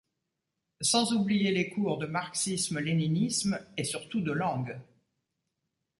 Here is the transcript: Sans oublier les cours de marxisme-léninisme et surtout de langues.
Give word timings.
Sans 0.81 1.13
oublier 1.13 1.51
les 1.51 1.69
cours 1.69 1.99
de 1.99 2.07
marxisme-léninisme 2.07 3.59
et 3.77 3.83
surtout 3.83 4.19
de 4.21 4.31
langues. 4.31 4.81